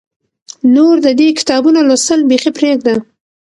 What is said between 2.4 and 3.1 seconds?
پرېږده.